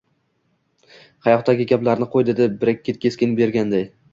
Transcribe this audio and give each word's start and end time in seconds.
Qayoqdagi 1.27 1.69
gaplarni 1.73 2.09
qo`y, 2.15 2.25
dedi 2.31 2.49
Brekket 2.65 3.01
taskin 3.07 3.37
berganday 3.43 3.89